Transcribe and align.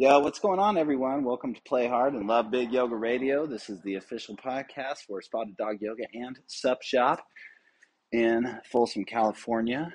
Yo, 0.00 0.20
what's 0.20 0.38
going 0.38 0.60
on, 0.60 0.78
everyone? 0.78 1.24
Welcome 1.24 1.54
to 1.54 1.62
Play 1.62 1.88
Hard 1.88 2.14
and 2.14 2.28
Love 2.28 2.52
Big 2.52 2.70
Yoga 2.70 2.94
Radio. 2.94 3.46
This 3.46 3.68
is 3.68 3.82
the 3.82 3.96
official 3.96 4.36
podcast 4.36 4.98
for 5.08 5.20
Spotted 5.20 5.56
Dog 5.56 5.78
Yoga 5.80 6.04
and 6.14 6.38
Sup 6.46 6.84
Shop 6.84 7.18
in 8.12 8.60
Folsom, 8.70 9.04
California. 9.04 9.92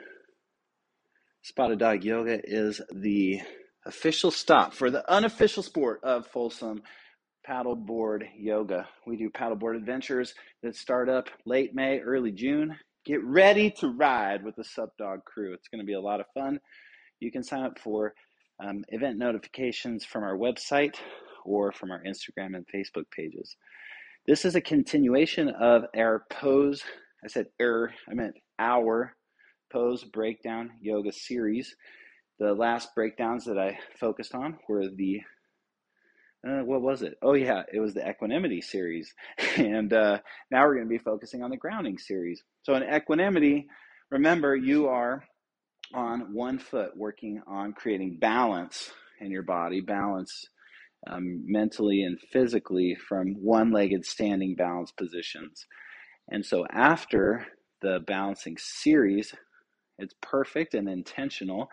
Spotted 1.41 1.79
Dog 1.79 2.03
Yoga 2.03 2.41
is 2.43 2.81
the 2.93 3.39
official 3.85 4.29
stop 4.29 4.73
for 4.73 4.91
the 4.91 5.09
unofficial 5.09 5.63
sport 5.63 6.01
of 6.03 6.27
Folsom 6.27 6.81
paddleboard 7.49 8.25
yoga. 8.37 8.89
We 9.07 9.15
do 9.15 9.29
paddleboard 9.29 9.77
adventures 9.77 10.33
that 10.63 10.75
start 10.75 11.07
up 11.07 11.29
late 11.45 11.73
May, 11.73 11.99
early 11.99 12.33
June. 12.33 12.75
Get 13.05 13.23
ready 13.23 13.71
to 13.79 13.87
ride 13.87 14.43
with 14.43 14.57
the 14.57 14.65
Sup 14.65 14.89
Dog 14.97 15.23
crew. 15.23 15.53
It's 15.53 15.69
going 15.69 15.79
to 15.79 15.87
be 15.87 15.93
a 15.93 16.01
lot 16.01 16.19
of 16.19 16.25
fun. 16.33 16.59
You 17.21 17.31
can 17.31 17.41
sign 17.41 17.63
up 17.63 17.79
for 17.79 18.13
um, 18.59 18.83
event 18.89 19.17
notifications 19.17 20.05
from 20.05 20.23
our 20.23 20.37
website 20.37 20.95
or 21.45 21.71
from 21.71 21.91
our 21.91 22.03
Instagram 22.03 22.55
and 22.55 22.65
Facebook 22.73 23.09
pages. 23.11 23.55
This 24.25 24.45
is 24.45 24.55
a 24.55 24.61
continuation 24.61 25.49
of 25.49 25.85
our 25.97 26.25
pose. 26.29 26.81
I 27.23 27.27
said 27.27 27.47
er, 27.61 27.91
I 28.09 28.13
meant 28.13 28.35
our 28.59 29.15
pose 29.71 30.03
breakdown 30.03 30.71
yoga 30.81 31.11
series. 31.11 31.75
The 32.39 32.53
last 32.53 32.95
breakdowns 32.95 33.45
that 33.45 33.57
I 33.57 33.77
focused 33.99 34.33
on 34.33 34.57
were 34.67 34.87
the 34.87 35.21
uh, 36.45 36.61
what 36.61 36.81
was 36.81 37.01
it? 37.03 37.17
Oh 37.21 37.33
yeah, 37.33 37.63
it 37.71 37.79
was 37.79 37.93
the 37.93 38.07
equanimity 38.07 38.59
series, 38.59 39.13
and 39.57 39.93
uh, 39.93 40.19
now 40.51 40.65
we're 40.65 40.75
going 40.75 40.85
to 40.85 40.89
be 40.89 40.97
focusing 40.97 41.41
on 41.41 41.49
the 41.49 41.57
grounding 41.57 41.97
series. 41.97 42.43
So 42.63 42.75
in 42.75 42.83
equanimity, 42.83 43.67
remember 44.11 44.55
you 44.55 44.87
are 44.87 45.23
on 45.93 46.33
one 46.33 46.59
foot, 46.59 46.95
working 46.95 47.41
on 47.47 47.73
creating 47.73 48.17
balance 48.19 48.91
in 49.19 49.31
your 49.31 49.43
body, 49.43 49.81
balance 49.81 50.45
um, 51.07 51.43
mentally 51.45 52.03
and 52.03 52.19
physically 52.31 52.95
from 53.07 53.35
one 53.35 53.71
legged 53.71 54.05
standing 54.05 54.55
balance 54.55 54.91
positions. 54.91 55.65
And 56.29 56.45
so 56.45 56.65
after 56.71 57.45
the 57.81 57.99
balancing 58.05 58.57
series, 58.57 59.33
it's 59.99 60.15
perfect 60.21 60.73
and 60.73 60.89
intentional. 60.89 61.69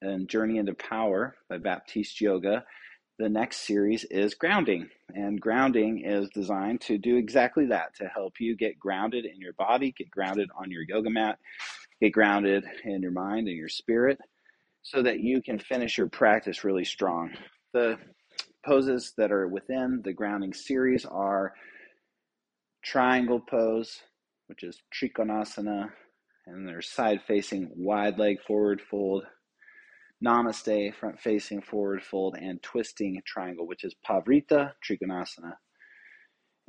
And 0.00 0.28
Journey 0.28 0.58
into 0.58 0.74
Power 0.74 1.36
by 1.48 1.58
Baptiste 1.58 2.20
Yoga. 2.20 2.64
The 3.18 3.28
next 3.28 3.66
series 3.66 4.04
is 4.10 4.34
grounding. 4.34 4.88
And 5.14 5.40
grounding 5.40 6.02
is 6.04 6.28
designed 6.30 6.80
to 6.82 6.98
do 6.98 7.16
exactly 7.16 7.66
that 7.66 7.94
to 7.96 8.06
help 8.06 8.34
you 8.40 8.56
get 8.56 8.80
grounded 8.80 9.26
in 9.26 9.40
your 9.40 9.52
body, 9.52 9.94
get 9.96 10.10
grounded 10.10 10.48
on 10.58 10.70
your 10.70 10.82
yoga 10.88 11.10
mat, 11.10 11.38
get 12.02 12.12
grounded 12.12 12.64
in 12.84 13.00
your 13.00 13.12
mind 13.12 13.46
and 13.46 13.56
your 13.56 13.68
spirit 13.68 14.18
so 14.82 15.02
that 15.02 15.20
you 15.20 15.40
can 15.40 15.58
finish 15.58 15.96
your 15.96 16.08
practice 16.08 16.64
really 16.64 16.84
strong. 16.84 17.30
The 17.72 17.96
poses 18.66 19.12
that 19.18 19.30
are 19.30 19.46
within 19.46 20.00
the 20.04 20.12
grounding 20.12 20.52
series 20.52 21.04
are 21.04 21.52
triangle 22.84 23.38
pose, 23.38 24.00
which 24.48 24.64
is 24.64 24.82
Trikonasana, 24.92 25.90
and 26.48 26.66
there's 26.66 26.88
side 26.90 27.20
facing 27.28 27.70
wide 27.76 28.18
leg 28.18 28.38
forward 28.42 28.80
fold, 28.80 29.24
Namaste 30.24 30.94
front 30.96 31.20
facing 31.20 31.62
forward 31.62 32.02
fold, 32.02 32.36
and 32.36 32.60
twisting 32.64 33.22
triangle, 33.24 33.66
which 33.66 33.84
is 33.84 33.94
pavrita 34.04 34.72
Trikonasana 34.84 35.54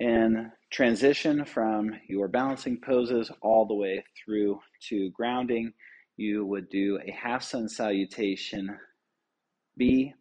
and 0.03 0.51
transition 0.69 1.45
from 1.45 1.91
your 2.09 2.27
balancing 2.27 2.77
poses 2.77 3.31
all 3.41 3.65
the 3.65 3.73
way 3.73 4.03
through 4.23 4.59
to 4.89 5.09
grounding, 5.11 5.71
you 6.17 6.45
would 6.45 6.69
do 6.69 6.99
a 7.07 7.11
half 7.11 7.41
sun 7.41 7.69
salutation 7.69 8.77
B, 9.77 10.13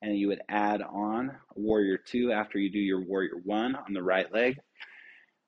and 0.00 0.16
you 0.16 0.28
would 0.28 0.40
add 0.48 0.80
on 0.80 1.32
warrior 1.54 1.98
two 1.98 2.32
after 2.32 2.58
you 2.58 2.72
do 2.72 2.78
your 2.78 3.04
warrior 3.04 3.34
one 3.44 3.76
on 3.76 3.92
the 3.92 4.02
right 4.02 4.32
leg. 4.32 4.56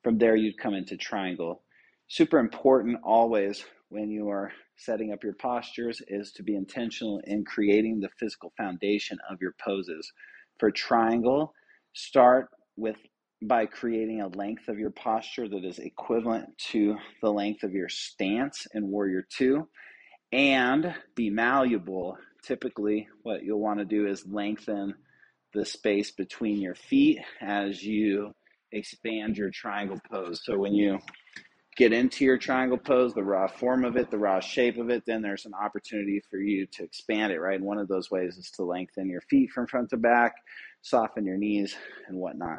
From 0.05 0.19
there, 0.19 0.36
you'd 0.36 0.58
come 0.58 0.75
into 0.75 0.98
triangle. 0.98 1.62
Super 2.07 2.39
important 2.39 2.98
always 3.02 3.64
when 3.89 4.11
you 4.11 4.29
are 4.29 4.52
setting 4.77 5.11
up 5.11 5.24
your 5.24 5.35
postures 5.35 6.02
is 6.07 6.33
to 6.33 6.42
be 6.42 6.55
intentional 6.55 7.20
in 7.24 7.47
creating 7.47 8.01
the 8.01 8.11
physical 8.18 8.52
foundation 8.58 9.18
of 9.30 9.41
your 9.41 9.55
poses. 9.64 10.12
For 10.58 10.70
triangle, 10.70 11.55
start 11.95 12.51
with 12.77 12.97
by 13.42 13.67
creating 13.67 14.20
a 14.20 14.28
length 14.28 14.68
of 14.68 14.78
your 14.78 14.90
posture 14.90 15.48
that 15.48 15.64
is 15.64 15.78
equivalent 15.78 16.46
to 16.58 16.96
the 17.23 17.30
length 17.30 17.62
of 17.62 17.73
your 17.73 17.89
stance 17.89 18.67
in 18.74 18.90
Warrior 18.90 19.27
2 19.36 19.67
and 20.33 20.95
be 21.14 21.30
malleable. 21.30 22.17
Typically, 22.45 23.08
what 23.23 23.42
you'll 23.42 23.61
want 23.61 23.79
to 23.79 23.84
do 23.84 24.06
is 24.06 24.27
lengthen 24.27 24.95
the 25.55 25.64
space 25.64 26.11
between 26.11 26.61
your 26.61 26.74
feet 26.74 27.18
as 27.40 27.83
you 27.83 28.33
expand 28.73 29.36
your 29.36 29.50
triangle 29.50 29.98
pose. 30.11 30.42
So 30.45 30.58
when 30.58 30.74
you 30.74 30.98
get 31.77 31.92
into 31.92 32.24
your 32.24 32.39
triangle 32.39 32.79
pose, 32.79 33.14
the 33.14 33.24
raw 33.24 33.48
form 33.48 33.84
of 33.84 33.96
it, 33.96 34.11
the 34.11 34.18
raw 34.18 34.39
shape 34.39 34.79
of 34.79 34.90
it, 34.90 35.02
then 35.06 35.23
there's 35.23 35.46
an 35.46 35.55
opportunity 35.55 36.23
for 36.30 36.39
you 36.39 36.67
to 36.67 36.84
expand 36.84 37.33
it, 37.33 37.40
right? 37.40 37.56
And 37.56 37.64
one 37.64 37.79
of 37.79 37.89
those 37.89 38.11
ways 38.11 38.36
is 38.36 38.50
to 38.52 38.64
lengthen 38.64 39.08
your 39.08 39.23
feet 39.23 39.50
from 39.50 39.67
front 39.67 39.90
to 39.90 39.96
back, 39.96 40.34
soften 40.83 41.24
your 41.24 41.39
knees, 41.39 41.74
and 42.06 42.17
whatnot. 42.17 42.58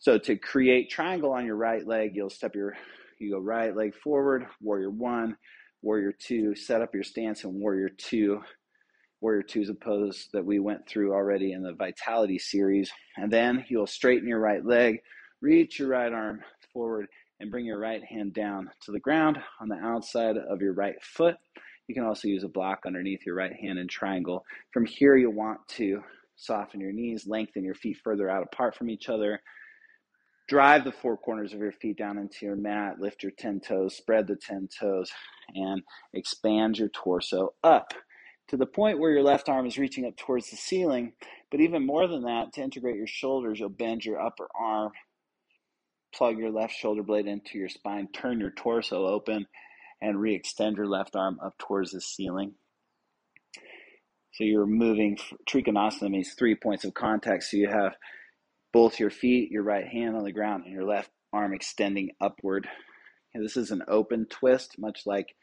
So 0.00 0.16
to 0.16 0.36
create 0.36 0.88
triangle 0.88 1.32
on 1.32 1.44
your 1.44 1.56
right 1.56 1.86
leg, 1.86 2.12
you'll 2.14 2.30
step 2.30 2.54
your, 2.54 2.74
you 3.18 3.30
go 3.30 3.38
right 3.38 3.76
leg 3.76 3.94
forward, 3.94 4.46
warrior 4.62 4.88
one, 4.88 5.36
warrior 5.82 6.10
two, 6.10 6.54
set 6.54 6.80
up 6.80 6.94
your 6.94 7.02
stance 7.02 7.44
in 7.44 7.60
warrior 7.60 7.90
two. 7.90 8.40
Warrior 9.20 9.42
two 9.42 9.60
is 9.60 9.68
a 9.68 9.74
pose 9.74 10.28
that 10.32 10.44
we 10.44 10.58
went 10.58 10.88
through 10.88 11.12
already 11.12 11.52
in 11.52 11.62
the 11.62 11.74
vitality 11.74 12.38
series. 12.38 12.90
And 13.18 13.30
then 13.30 13.66
you'll 13.68 13.86
straighten 13.86 14.26
your 14.26 14.40
right 14.40 14.64
leg, 14.64 15.00
reach 15.42 15.78
your 15.78 15.88
right 15.88 16.10
arm 16.10 16.40
forward, 16.72 17.06
and 17.38 17.50
bring 17.50 17.66
your 17.66 17.78
right 17.78 18.02
hand 18.02 18.32
down 18.32 18.70
to 18.86 18.92
the 18.92 19.00
ground 19.00 19.38
on 19.60 19.68
the 19.68 19.76
outside 19.76 20.38
of 20.38 20.62
your 20.62 20.72
right 20.72 20.96
foot. 21.02 21.36
You 21.88 21.94
can 21.94 22.04
also 22.04 22.26
use 22.26 22.44
a 22.44 22.48
block 22.48 22.84
underneath 22.86 23.26
your 23.26 23.34
right 23.34 23.52
hand 23.52 23.78
in 23.78 23.86
triangle. 23.86 24.46
From 24.72 24.86
here, 24.86 25.18
you'll 25.18 25.34
want 25.34 25.60
to 25.68 26.02
soften 26.36 26.80
your 26.80 26.92
knees, 26.92 27.26
lengthen 27.26 27.64
your 27.64 27.74
feet 27.74 27.98
further 28.02 28.30
out 28.30 28.44
apart 28.50 28.74
from 28.74 28.88
each 28.88 29.10
other, 29.10 29.42
drive 30.50 30.82
the 30.82 30.90
four 30.90 31.16
corners 31.16 31.54
of 31.54 31.60
your 31.60 31.70
feet 31.70 31.96
down 31.96 32.18
into 32.18 32.44
your 32.44 32.56
mat, 32.56 32.98
lift 32.98 33.22
your 33.22 33.30
10 33.30 33.60
toes, 33.60 33.96
spread 33.96 34.26
the 34.26 34.34
10 34.34 34.68
toes, 34.80 35.08
and 35.54 35.80
expand 36.12 36.76
your 36.76 36.88
torso 36.88 37.54
up 37.62 37.94
to 38.48 38.56
the 38.56 38.66
point 38.66 38.98
where 38.98 39.12
your 39.12 39.22
left 39.22 39.48
arm 39.48 39.64
is 39.64 39.78
reaching 39.78 40.04
up 40.04 40.16
towards 40.16 40.50
the 40.50 40.56
ceiling. 40.56 41.12
But 41.52 41.60
even 41.60 41.86
more 41.86 42.08
than 42.08 42.24
that, 42.24 42.52
to 42.54 42.62
integrate 42.62 42.96
your 42.96 43.06
shoulders, 43.06 43.60
you'll 43.60 43.68
bend 43.68 44.04
your 44.04 44.20
upper 44.20 44.48
arm, 44.60 44.90
plug 46.12 46.36
your 46.36 46.50
left 46.50 46.74
shoulder 46.74 47.04
blade 47.04 47.28
into 47.28 47.56
your 47.56 47.68
spine, 47.68 48.08
turn 48.12 48.40
your 48.40 48.50
torso 48.50 49.06
open, 49.06 49.46
and 50.02 50.20
re 50.20 50.34
extend 50.34 50.78
your 50.78 50.88
left 50.88 51.14
arm 51.14 51.38
up 51.44 51.58
towards 51.58 51.92
the 51.92 52.00
ceiling. 52.00 52.54
So 54.32 54.42
you're 54.42 54.66
moving, 54.66 55.16
Trikonasana 55.48 56.26
three 56.36 56.56
points 56.56 56.84
of 56.84 56.94
contact. 56.94 57.44
So 57.44 57.56
you 57.56 57.68
have 57.68 57.94
both 58.72 59.00
your 59.00 59.10
feet, 59.10 59.50
your 59.50 59.62
right 59.62 59.86
hand 59.86 60.16
on 60.16 60.24
the 60.24 60.32
ground, 60.32 60.64
and 60.64 60.72
your 60.72 60.84
left 60.84 61.10
arm 61.32 61.52
extending 61.54 62.10
upward. 62.20 62.68
And 63.34 63.44
this 63.44 63.56
is 63.56 63.70
an 63.70 63.82
open 63.88 64.26
twist, 64.26 64.76
much 64.78 65.02
like 65.06 65.34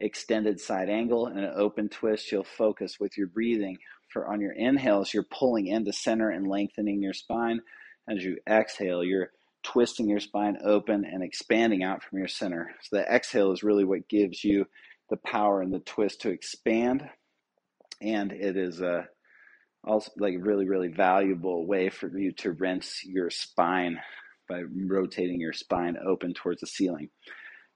extended 0.00 0.60
side 0.60 0.88
angle. 0.88 1.26
And 1.26 1.40
an 1.40 1.52
open 1.56 1.88
twist, 1.88 2.30
you'll 2.30 2.44
focus 2.44 2.98
with 3.00 3.16
your 3.16 3.26
breathing. 3.26 3.78
For 4.12 4.26
on 4.26 4.40
your 4.40 4.52
inhales, 4.52 5.12
you're 5.12 5.24
pulling 5.24 5.66
into 5.66 5.92
center 5.92 6.30
and 6.30 6.48
lengthening 6.48 7.02
your 7.02 7.12
spine. 7.12 7.60
As 8.08 8.24
you 8.24 8.38
exhale, 8.48 9.04
you're 9.04 9.32
twisting 9.62 10.08
your 10.08 10.20
spine 10.20 10.56
open 10.64 11.04
and 11.04 11.22
expanding 11.22 11.82
out 11.82 12.02
from 12.02 12.18
your 12.18 12.28
center. 12.28 12.70
So 12.82 12.96
the 12.96 13.02
exhale 13.02 13.52
is 13.52 13.62
really 13.62 13.84
what 13.84 14.08
gives 14.08 14.44
you 14.44 14.66
the 15.10 15.18
power 15.18 15.60
and 15.60 15.72
the 15.72 15.80
twist 15.80 16.22
to 16.22 16.30
expand. 16.30 17.08
And 18.00 18.32
it 18.32 18.56
is 18.56 18.80
a 18.80 19.08
also 19.84 20.10
like 20.18 20.34
really 20.40 20.66
really 20.66 20.88
valuable 20.88 21.66
way 21.66 21.88
for 21.88 22.10
you 22.18 22.32
to 22.32 22.52
rinse 22.52 23.00
your 23.04 23.30
spine 23.30 23.98
by 24.48 24.62
rotating 24.86 25.40
your 25.40 25.52
spine 25.52 25.96
open 26.06 26.34
towards 26.34 26.60
the 26.60 26.66
ceiling. 26.66 27.08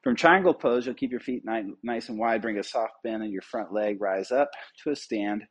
From 0.02 0.16
triangle 0.16 0.54
pose 0.54 0.86
you'll 0.86 0.94
keep 0.94 1.10
your 1.10 1.20
feet 1.20 1.44
nice 1.44 2.08
and 2.08 2.18
wide 2.18 2.42
bring 2.42 2.58
a 2.58 2.62
soft 2.62 2.94
bend 3.04 3.22
in 3.22 3.30
your 3.30 3.42
front 3.42 3.72
leg 3.72 4.00
rise 4.00 4.30
up 4.32 4.50
to 4.82 4.90
a 4.90 4.96
stand 4.96 5.44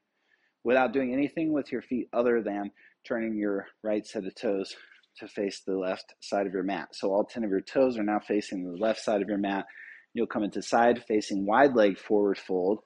without 0.63 0.93
doing 0.93 1.13
anything 1.13 1.53
with 1.53 1.71
your 1.71 1.81
feet 1.81 2.07
other 2.13 2.41
than 2.43 2.71
turning 3.07 3.37
your 3.37 3.67
right 3.83 4.05
set 4.05 4.25
of 4.25 4.35
toes 4.35 4.75
to 5.17 5.27
face 5.27 5.61
the 5.65 5.75
left 5.75 6.13
side 6.21 6.47
of 6.47 6.53
your 6.53 6.63
mat. 6.63 6.89
So 6.93 7.09
all 7.09 7.25
10 7.25 7.43
of 7.43 7.49
your 7.49 7.61
toes 7.61 7.97
are 7.97 8.03
now 8.03 8.19
facing 8.19 8.63
the 8.63 8.77
left 8.77 9.01
side 9.01 9.21
of 9.21 9.27
your 9.27 9.37
mat. 9.37 9.65
You'll 10.13 10.27
come 10.27 10.43
into 10.43 10.61
side 10.61 11.03
facing 11.07 11.45
wide 11.45 11.73
leg 11.75 11.97
forward 11.97 12.37
fold 12.37 12.79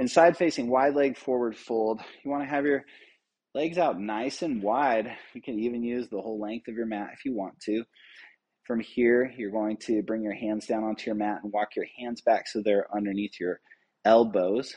and 0.00 0.10
side 0.10 0.34
facing 0.34 0.70
wide 0.70 0.94
leg 0.94 1.14
forward 1.14 1.54
fold, 1.54 2.00
you 2.24 2.30
want 2.30 2.42
to 2.42 2.48
have 2.48 2.64
your 2.64 2.86
legs 3.54 3.76
out 3.76 4.00
nice 4.00 4.40
and 4.40 4.62
wide. 4.62 5.14
You 5.34 5.42
can 5.42 5.58
even 5.58 5.82
use 5.82 6.08
the 6.08 6.22
whole 6.22 6.40
length 6.40 6.68
of 6.68 6.74
your 6.74 6.86
mat 6.86 7.10
if 7.12 7.26
you 7.26 7.34
want 7.34 7.60
to. 7.66 7.84
From 8.66 8.80
here, 8.80 9.30
you're 9.36 9.50
going 9.50 9.76
to 9.82 10.02
bring 10.02 10.22
your 10.22 10.32
hands 10.32 10.66
down 10.66 10.84
onto 10.84 11.04
your 11.04 11.16
mat 11.16 11.40
and 11.42 11.52
walk 11.52 11.76
your 11.76 11.84
hands 11.98 12.22
back 12.22 12.48
so 12.48 12.62
they're 12.62 12.86
underneath 12.96 13.38
your 13.38 13.60
elbows. 14.06 14.74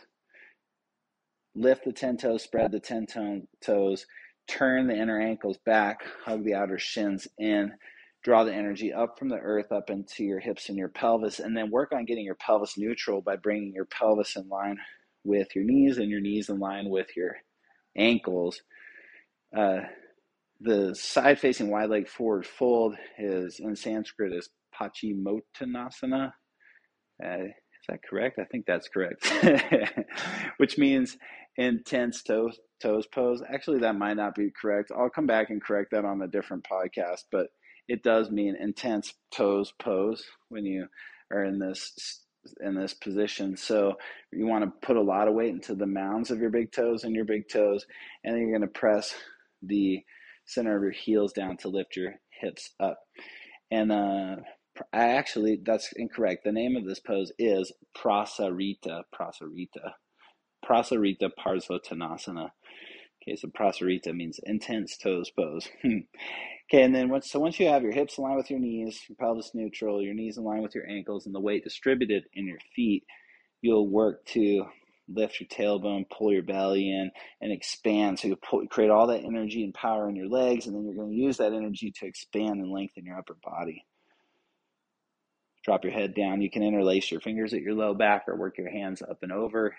lift 1.55 1.85
the 1.85 1.93
10 1.93 2.17
toes, 2.17 2.43
spread 2.43 2.73
the 2.73 2.79
10 2.81 3.07
toes, 3.63 4.05
turn 4.49 4.87
the 4.87 4.97
inner 4.97 5.21
ankles 5.21 5.57
back, 5.65 6.01
hug 6.25 6.43
the 6.43 6.53
outer 6.53 6.77
shins 6.77 7.29
in, 7.37 7.71
draw 8.25 8.43
the 8.43 8.53
energy 8.53 8.91
up 8.91 9.17
from 9.17 9.29
the 9.29 9.39
earth 9.39 9.71
up 9.71 9.89
into 9.89 10.25
your 10.25 10.41
hips 10.41 10.67
and 10.67 10.77
your 10.77 10.89
pelvis, 10.89 11.39
and 11.39 11.55
then 11.55 11.71
work 11.71 11.93
on 11.93 12.03
getting 12.03 12.25
your 12.25 12.35
pelvis 12.35 12.77
neutral 12.77 13.21
by 13.21 13.37
bringing 13.37 13.71
your 13.71 13.85
pelvis 13.85 14.35
in 14.35 14.49
line 14.49 14.77
with 15.23 15.55
your 15.55 15.63
knees 15.63 15.97
and 15.97 16.09
your 16.09 16.21
knees 16.21 16.49
in 16.49 16.59
line 16.59 16.89
with 16.89 17.15
your 17.15 17.35
ankles. 17.97 18.61
Uh, 19.55 19.81
the 20.59 20.95
side 20.95 21.39
facing 21.39 21.69
wide 21.69 21.89
leg 21.89 22.07
forward 22.07 22.45
fold 22.45 22.95
is 23.17 23.59
in 23.59 23.75
Sanskrit 23.75 24.33
is 24.33 24.49
Paschimottanasana. 24.79 26.33
Uh, 27.23 27.43
is 27.43 27.87
that 27.89 27.99
correct? 28.09 28.39
I 28.39 28.45
think 28.45 28.65
that's 28.65 28.87
correct. 28.87 29.31
Which 30.57 30.77
means 30.77 31.17
intense 31.57 32.23
toes 32.23 32.57
toes 32.81 33.07
pose. 33.07 33.41
Actually, 33.53 33.79
that 33.79 33.97
might 33.97 34.15
not 34.15 34.35
be 34.35 34.51
correct. 34.59 34.91
I'll 34.95 35.09
come 35.09 35.27
back 35.27 35.49
and 35.49 35.61
correct 35.61 35.91
that 35.91 36.05
on 36.05 36.21
a 36.21 36.27
different 36.27 36.65
podcast, 36.69 37.23
but 37.31 37.47
it 37.87 38.03
does 38.03 38.31
mean 38.31 38.55
intense 38.59 39.13
toes 39.31 39.73
pose 39.79 40.23
when 40.49 40.65
you 40.65 40.87
are 41.31 41.43
in 41.43 41.59
this 41.59 42.22
in 42.61 42.75
this 42.75 42.93
position. 42.93 43.57
So 43.57 43.93
you 44.31 44.45
want 44.47 44.63
to 44.63 44.85
put 44.85 44.97
a 44.97 45.01
lot 45.01 45.27
of 45.27 45.33
weight 45.33 45.53
into 45.53 45.75
the 45.75 45.85
mounds 45.87 46.31
of 46.31 46.39
your 46.39 46.49
big 46.49 46.71
toes 46.71 47.03
and 47.03 47.15
your 47.15 47.25
big 47.25 47.49
toes, 47.49 47.85
and 48.23 48.33
then 48.33 48.41
you're 48.41 48.57
going 48.57 48.69
to 48.69 48.79
press 48.79 49.13
the 49.61 50.03
center 50.45 50.75
of 50.75 50.83
your 50.83 50.91
heels 50.91 51.33
down 51.33 51.57
to 51.57 51.69
lift 51.69 51.95
your 51.95 52.15
hips 52.41 52.71
up. 52.79 52.99
And 53.71 53.91
uh, 53.91 54.35
I 54.91 55.09
actually, 55.09 55.59
that's 55.63 55.91
incorrect. 55.93 56.43
The 56.43 56.51
name 56.51 56.75
of 56.75 56.85
this 56.85 56.99
pose 56.99 57.31
is 57.39 57.71
Prasarita. 57.97 59.03
Prasarita. 59.13 59.93
Prasarita 60.65 61.29
Parsvottanasana. 61.39 62.49
Okay, 63.23 63.37
so 63.37 63.47
Prasarita 63.47 64.13
means 64.13 64.39
intense 64.43 64.97
toes 64.97 65.31
pose. 65.31 65.69
okay, 65.85 66.03
and 66.83 66.93
then 66.93 67.09
once 67.09 67.31
so 67.31 67.39
once 67.39 67.59
you 67.59 67.67
have 67.67 67.83
your 67.83 67.93
hips 67.93 68.17
aligned 68.17 68.35
with 68.35 68.49
your 68.49 68.59
knees, 68.59 69.01
your 69.07 69.15
pelvis 69.15 69.51
neutral, 69.53 70.01
your 70.01 70.13
knees 70.13 70.37
line 70.37 70.61
with 70.61 70.75
your 70.75 70.89
ankles, 70.89 71.25
and 71.25 71.33
the 71.33 71.39
weight 71.39 71.63
distributed 71.63 72.25
in 72.33 72.45
your 72.45 72.59
feet, 72.75 73.05
you'll 73.61 73.87
work 73.87 74.25
to 74.25 74.65
lift 75.07 75.39
your 75.39 75.47
tailbone, 75.47 76.09
pull 76.09 76.33
your 76.33 76.43
belly 76.43 76.89
in, 76.89 77.11
and 77.41 77.51
expand. 77.51 78.19
So 78.19 78.27
you 78.27 78.35
pull, 78.35 78.67
create 78.67 78.89
all 78.89 79.07
that 79.07 79.23
energy 79.23 79.63
and 79.63 79.73
power 79.73 80.09
in 80.09 80.15
your 80.17 80.29
legs, 80.29 80.67
and 80.67 80.75
then 80.75 80.83
you're 80.85 80.95
going 80.95 81.11
to 81.11 81.15
use 81.15 81.37
that 81.37 81.53
energy 81.53 81.93
to 81.99 82.05
expand 82.05 82.61
and 82.61 82.71
lengthen 82.71 83.05
your 83.05 83.17
upper 83.17 83.37
body. 83.41 83.85
Drop 85.63 85.85
your 85.85 85.93
head 85.93 86.13
down. 86.13 86.41
You 86.41 86.49
can 86.49 86.63
interlace 86.63 87.09
your 87.09 87.21
fingers 87.21 87.53
at 87.53 87.61
your 87.61 87.73
low 87.73 87.93
back 87.93 88.25
or 88.27 88.35
work 88.35 88.57
your 88.57 88.69
hands 88.69 89.01
up 89.01 89.19
and 89.23 89.31
over 89.31 89.73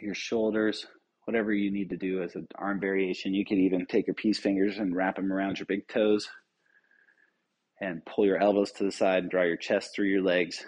your 0.00 0.14
shoulders, 0.14 0.86
whatever 1.24 1.52
you 1.52 1.70
need 1.70 1.90
to 1.90 1.96
do 1.96 2.22
as 2.22 2.34
an 2.34 2.46
arm 2.56 2.80
variation. 2.80 3.34
You 3.34 3.44
could 3.44 3.58
even 3.58 3.86
take 3.86 4.06
your 4.06 4.14
peace 4.14 4.38
fingers 4.38 4.78
and 4.78 4.94
wrap 4.94 5.16
them 5.16 5.32
around 5.32 5.58
your 5.58 5.66
big 5.66 5.86
toes 5.88 6.28
and 7.80 8.04
pull 8.04 8.26
your 8.26 8.40
elbows 8.40 8.72
to 8.72 8.84
the 8.84 8.92
side 8.92 9.24
and 9.24 9.30
draw 9.30 9.42
your 9.42 9.56
chest 9.56 9.94
through 9.94 10.08
your 10.08 10.22
legs. 10.22 10.64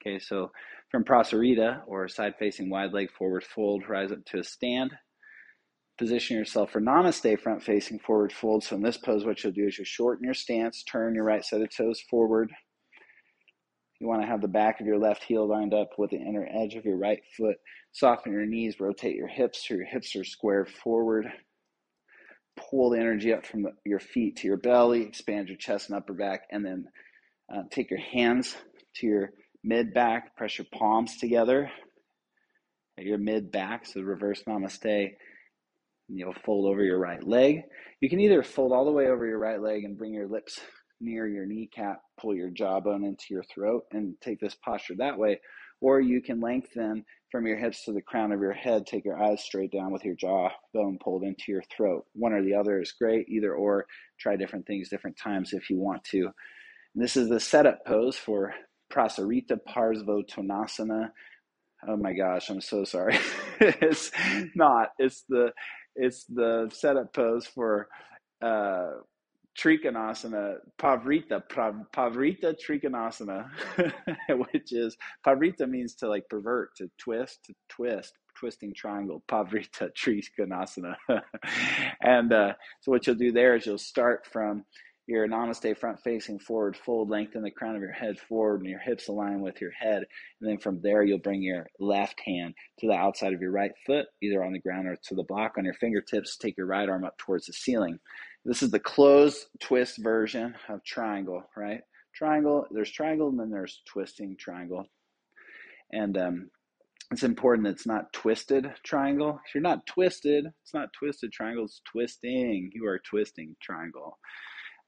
Okay, 0.00 0.18
so 0.18 0.50
from 0.90 1.04
Prasarita 1.04 1.82
or 1.86 2.08
side 2.08 2.34
facing 2.38 2.70
wide 2.70 2.92
leg 2.92 3.10
forward 3.10 3.44
fold, 3.44 3.84
rise 3.88 4.12
up 4.12 4.24
to 4.26 4.38
a 4.38 4.44
stand. 4.44 4.92
Position 5.98 6.36
yourself 6.36 6.70
for 6.70 6.80
Namaste, 6.80 7.40
front 7.40 7.62
facing 7.62 7.98
forward 8.00 8.32
fold. 8.32 8.64
So 8.64 8.76
in 8.76 8.82
this 8.82 8.96
pose, 8.96 9.24
what 9.24 9.42
you'll 9.42 9.52
do 9.52 9.66
is 9.66 9.78
you 9.78 9.84
shorten 9.84 10.24
your 10.24 10.34
stance, 10.34 10.82
turn 10.82 11.14
your 11.14 11.24
right 11.24 11.44
set 11.44 11.62
of 11.62 11.74
toes 11.74 12.02
forward. 12.10 12.50
You 14.04 14.10
want 14.10 14.20
to 14.20 14.28
have 14.28 14.42
the 14.42 14.48
back 14.48 14.80
of 14.82 14.86
your 14.86 14.98
left 14.98 15.22
heel 15.22 15.48
lined 15.48 15.72
up 15.72 15.92
with 15.96 16.10
the 16.10 16.18
inner 16.18 16.46
edge 16.46 16.74
of 16.74 16.84
your 16.84 16.98
right 16.98 17.22
foot. 17.38 17.56
Soften 17.92 18.34
your 18.34 18.44
knees, 18.44 18.78
rotate 18.78 19.16
your 19.16 19.28
hips 19.28 19.66
so 19.66 19.72
your 19.72 19.86
hips 19.86 20.14
are 20.14 20.24
squared 20.24 20.68
forward. 20.68 21.24
Pull 22.54 22.90
the 22.90 23.00
energy 23.00 23.32
up 23.32 23.46
from 23.46 23.62
the, 23.62 23.70
your 23.86 24.00
feet 24.00 24.36
to 24.36 24.46
your 24.46 24.58
belly, 24.58 25.04
expand 25.04 25.48
your 25.48 25.56
chest 25.56 25.88
and 25.88 25.96
upper 25.96 26.12
back, 26.12 26.42
and 26.50 26.62
then 26.62 26.84
uh, 27.50 27.62
take 27.70 27.88
your 27.88 27.98
hands 27.98 28.54
to 28.96 29.06
your 29.06 29.30
mid 29.62 29.94
back, 29.94 30.36
press 30.36 30.58
your 30.58 30.66
palms 30.70 31.16
together 31.16 31.70
at 32.98 33.06
your 33.06 33.16
mid 33.16 33.50
back, 33.50 33.86
so 33.86 34.02
reverse 34.02 34.42
namaste. 34.46 35.12
You'll 36.10 36.34
fold 36.44 36.66
over 36.66 36.84
your 36.84 36.98
right 36.98 37.26
leg. 37.26 37.62
You 38.02 38.10
can 38.10 38.20
either 38.20 38.42
fold 38.42 38.72
all 38.72 38.84
the 38.84 38.92
way 38.92 39.06
over 39.06 39.26
your 39.26 39.38
right 39.38 39.62
leg 39.62 39.84
and 39.84 39.96
bring 39.96 40.12
your 40.12 40.28
lips 40.28 40.60
near 41.00 41.26
your 41.26 41.46
kneecap, 41.46 42.00
pull 42.20 42.34
your 42.34 42.50
jawbone 42.50 43.04
into 43.04 43.26
your 43.30 43.44
throat, 43.44 43.84
and 43.92 44.14
take 44.20 44.40
this 44.40 44.54
posture 44.54 44.94
that 44.98 45.18
way. 45.18 45.40
Or 45.80 46.00
you 46.00 46.22
can 46.22 46.40
lengthen 46.40 47.04
from 47.30 47.46
your 47.46 47.56
hips 47.56 47.84
to 47.84 47.92
the 47.92 48.00
crown 48.00 48.32
of 48.32 48.40
your 48.40 48.52
head, 48.52 48.86
take 48.86 49.04
your 49.04 49.22
eyes 49.22 49.42
straight 49.42 49.72
down 49.72 49.92
with 49.92 50.04
your 50.04 50.14
jawbone 50.14 50.98
pulled 51.02 51.24
into 51.24 51.44
your 51.48 51.62
throat. 51.76 52.06
One 52.14 52.32
or 52.32 52.42
the 52.42 52.54
other 52.54 52.80
is 52.80 52.92
great, 52.92 53.28
either 53.28 53.54
or. 53.54 53.86
Try 54.18 54.36
different 54.36 54.66
things 54.66 54.88
different 54.88 55.18
times 55.18 55.52
if 55.52 55.68
you 55.68 55.78
want 55.78 56.04
to. 56.04 56.30
And 56.94 57.02
this 57.02 57.16
is 57.16 57.28
the 57.28 57.40
setup 57.40 57.84
pose 57.84 58.16
for 58.16 58.54
Prasarita 58.92 59.58
Parsvottanasana. 59.68 61.10
Oh 61.88 61.96
my 61.96 62.12
gosh, 62.12 62.48
I'm 62.50 62.60
so 62.60 62.84
sorry. 62.84 63.18
it's 63.60 64.10
not. 64.54 64.90
It's 64.98 65.24
the 65.28 65.52
it's 65.96 66.24
the 66.26 66.70
setup 66.72 67.12
pose 67.12 67.46
for 67.46 67.88
uh, 68.42 68.90
Trikonasana, 69.58 70.56
Pavrita, 70.80 71.42
Pavrita 71.94 72.54
Trikonasana, 72.54 73.48
which 74.52 74.72
is 74.72 74.96
Pavrita 75.26 75.68
means 75.68 75.94
to 75.96 76.08
like 76.08 76.28
pervert, 76.28 76.70
to 76.76 76.90
twist, 76.98 77.40
to 77.46 77.54
twist, 77.68 78.12
twisting 78.36 78.72
triangle, 78.74 79.22
Pavrita 79.28 79.90
Trikonasana. 79.98 80.94
and 82.02 82.32
uh, 82.32 82.52
so 82.80 82.90
what 82.90 83.06
you'll 83.06 83.16
do 83.16 83.32
there 83.32 83.56
is 83.56 83.66
you'll 83.66 83.78
start 83.78 84.26
from 84.26 84.64
your 85.06 85.28
namaste 85.28 85.76
front 85.78 86.00
facing 86.02 86.38
forward 86.38 86.76
fold, 86.76 87.10
lengthen 87.10 87.42
the 87.42 87.50
crown 87.50 87.76
of 87.76 87.82
your 87.82 87.92
head 87.92 88.18
forward 88.18 88.60
and 88.60 88.70
your 88.70 88.80
hips 88.80 89.08
align 89.08 89.40
with 89.40 89.60
your 89.60 89.70
head. 89.70 90.04
And 90.40 90.50
then 90.50 90.58
from 90.58 90.80
there, 90.82 91.02
you'll 91.02 91.18
bring 91.18 91.42
your 91.42 91.66
left 91.78 92.20
hand 92.24 92.54
to 92.78 92.86
the 92.86 92.94
outside 92.94 93.34
of 93.34 93.40
your 93.40 93.50
right 93.50 93.72
foot, 93.86 94.06
either 94.22 94.42
on 94.42 94.52
the 94.52 94.60
ground 94.60 94.88
or 94.88 94.96
to 95.08 95.14
the 95.14 95.24
block 95.24 95.54
on 95.58 95.64
your 95.64 95.74
fingertips. 95.74 96.36
Take 96.36 96.56
your 96.56 96.66
right 96.66 96.88
arm 96.88 97.04
up 97.04 97.18
towards 97.18 97.46
the 97.46 97.52
ceiling. 97.52 97.98
This 98.46 98.62
is 98.62 98.70
the 98.70 98.80
closed 98.80 99.46
twist 99.60 100.02
version 100.02 100.54
of 100.68 100.82
triangle, 100.84 101.42
right? 101.56 101.80
Triangle, 102.14 102.66
there's 102.70 102.90
triangle 102.90 103.28
and 103.28 103.38
then 103.38 103.50
there's 103.50 103.82
twisting 103.86 104.36
triangle. 104.38 104.86
And 105.92 106.16
um, 106.16 106.50
it's 107.10 107.22
important 107.22 107.66
that 107.66 107.72
it's 107.72 107.86
not 107.86 108.12
twisted 108.12 108.72
triangle. 108.84 109.40
If 109.46 109.54
you're 109.54 109.62
not 109.62 109.86
twisted, 109.86 110.46
it's 110.62 110.74
not 110.74 110.92
twisted 110.98 111.32
triangle, 111.32 111.64
it's 111.64 111.80
twisting. 111.90 112.70
You 112.72 112.86
are 112.86 112.98
twisting 112.98 113.54
triangle. 113.62 114.18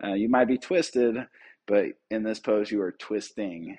Uh, 0.02 0.14
you 0.14 0.28
might 0.28 0.48
be 0.48 0.58
twisted, 0.58 1.16
but 1.66 1.86
in 2.10 2.22
this 2.22 2.38
pose, 2.38 2.70
you 2.70 2.80
are 2.82 2.92
twisting. 2.92 3.76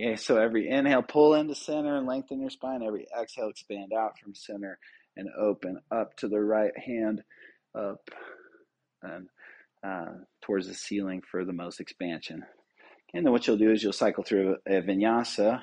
Okay, 0.00 0.16
so 0.16 0.38
every 0.38 0.68
inhale, 0.68 1.02
pull 1.02 1.34
into 1.34 1.54
center 1.54 1.96
and 1.96 2.06
lengthen 2.06 2.40
your 2.40 2.50
spine. 2.50 2.82
Every 2.82 3.06
exhale, 3.20 3.48
expand 3.48 3.92
out 3.92 4.18
from 4.18 4.34
center 4.34 4.78
and 5.16 5.28
open 5.38 5.80
up 5.90 6.16
to 6.18 6.28
the 6.28 6.40
right 6.40 6.76
hand, 6.78 7.22
up 7.74 8.10
and 9.02 9.28
uh, 9.84 10.12
towards 10.42 10.68
the 10.68 10.74
ceiling 10.74 11.22
for 11.28 11.44
the 11.44 11.52
most 11.52 11.80
expansion. 11.80 12.44
And 13.14 13.24
then 13.24 13.32
what 13.32 13.46
you'll 13.46 13.56
do 13.56 13.72
is 13.72 13.82
you'll 13.82 13.92
cycle 13.92 14.22
through 14.22 14.56
a 14.66 14.82
vinyasa, 14.82 15.62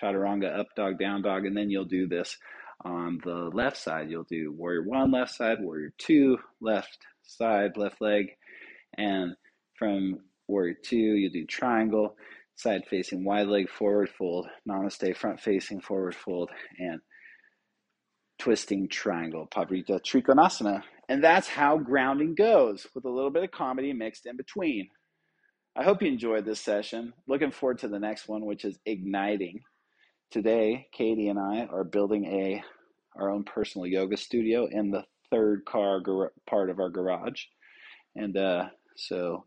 chaturanga, 0.00 0.58
up 0.58 0.68
dog, 0.76 0.98
down 0.98 1.22
dog, 1.22 1.46
and 1.46 1.56
then 1.56 1.70
you'll 1.70 1.84
do 1.84 2.08
this 2.08 2.36
on 2.84 3.20
the 3.24 3.50
left 3.52 3.76
side. 3.76 4.10
You'll 4.10 4.24
do 4.24 4.52
warrior 4.52 4.82
one, 4.82 5.12
left 5.12 5.32
side, 5.32 5.58
warrior 5.60 5.92
two, 5.98 6.38
left 6.60 6.98
side, 7.22 7.76
left 7.76 8.00
leg, 8.00 8.36
and 8.98 9.34
from 9.78 10.20
warrior 10.48 10.74
two, 10.82 10.96
you 10.96 11.30
do 11.30 11.46
triangle, 11.46 12.16
side 12.56 12.82
facing 12.88 13.24
wide 13.24 13.48
leg 13.48 13.68
forward 13.68 14.08
fold, 14.10 14.46
namaste 14.68 15.16
front 15.16 15.40
facing 15.40 15.80
forward 15.80 16.14
fold, 16.14 16.50
and 16.78 17.00
twisting 18.38 18.88
triangle, 18.88 19.48
Pavrita 19.52 20.00
Trikonasana. 20.00 20.82
And 21.08 21.22
that's 21.22 21.48
how 21.48 21.78
grounding 21.78 22.34
goes, 22.34 22.86
with 22.94 23.04
a 23.04 23.10
little 23.10 23.30
bit 23.30 23.44
of 23.44 23.50
comedy 23.50 23.92
mixed 23.92 24.26
in 24.26 24.36
between. 24.36 24.88
I 25.76 25.82
hope 25.82 26.02
you 26.02 26.08
enjoyed 26.08 26.44
this 26.44 26.60
session. 26.60 27.12
Looking 27.26 27.50
forward 27.50 27.78
to 27.80 27.88
the 27.88 27.98
next 27.98 28.28
one, 28.28 28.46
which 28.46 28.64
is 28.64 28.78
igniting. 28.86 29.60
Today, 30.30 30.86
Katie 30.92 31.28
and 31.28 31.38
I 31.38 31.66
are 31.70 31.84
building 31.84 32.24
a 32.26 32.62
our 33.16 33.30
own 33.30 33.44
personal 33.44 33.86
yoga 33.86 34.16
studio 34.16 34.66
in 34.70 34.90
the 34.90 35.04
third 35.30 35.64
car 35.64 36.00
gar- 36.00 36.32
part 36.48 36.70
of 36.70 36.80
our 36.80 36.90
garage, 36.90 37.42
and 38.16 38.36
uh, 38.36 38.66
so 38.96 39.44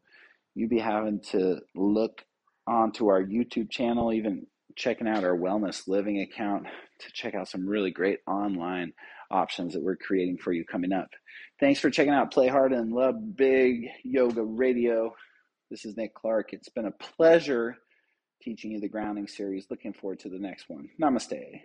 you'd 0.55 0.69
be 0.69 0.79
having 0.79 1.21
to 1.31 1.59
look 1.75 2.23
onto 2.65 3.07
our 3.07 3.23
YouTube 3.23 3.69
channel, 3.69 4.11
even 4.11 4.47
checking 4.75 5.07
out 5.07 5.23
our 5.23 5.35
wellness 5.35 5.87
living 5.87 6.21
account 6.21 6.65
to 6.99 7.11
check 7.11 7.33
out 7.33 7.47
some 7.47 7.67
really 7.67 7.91
great 7.91 8.19
online 8.27 8.93
options 9.31 9.73
that 9.73 9.83
we're 9.83 9.95
creating 9.95 10.37
for 10.37 10.51
you 10.51 10.63
coming 10.65 10.93
up. 10.93 11.09
Thanks 11.59 11.79
for 11.79 11.89
checking 11.89 12.13
out 12.13 12.31
Play 12.31 12.47
Hard 12.47 12.73
and 12.73 12.91
Love 12.91 13.35
Big 13.35 13.87
Yoga 14.03 14.43
Radio. 14.43 15.15
This 15.69 15.85
is 15.85 15.97
Nick 15.97 16.13
Clark. 16.13 16.53
It's 16.53 16.69
been 16.69 16.85
a 16.85 16.91
pleasure 16.91 17.77
teaching 18.41 18.71
you 18.71 18.79
the 18.79 18.87
grounding 18.87 19.27
series. 19.27 19.67
Looking 19.69 19.93
forward 19.93 20.19
to 20.19 20.29
the 20.29 20.39
next 20.39 20.69
one. 20.69 20.89
Namaste. 21.01 21.61